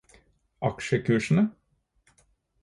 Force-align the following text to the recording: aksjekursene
aksjekursene 0.67 1.43